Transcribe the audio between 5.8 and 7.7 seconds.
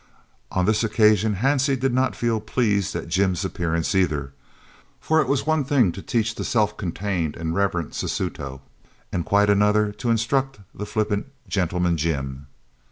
to teach the self contained and